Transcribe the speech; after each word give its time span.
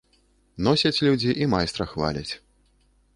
Носяць 0.67 1.03
людзі 1.07 1.35
і 1.45 1.49
майстра 1.53 1.87
хваляць. 1.91 2.33